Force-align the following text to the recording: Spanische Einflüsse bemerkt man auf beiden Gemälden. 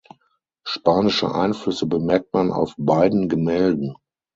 Spanische 0.65 1.31
Einflüsse 1.35 1.85
bemerkt 1.85 2.33
man 2.33 2.51
auf 2.51 2.73
beiden 2.75 3.29
Gemälden. 3.29 3.97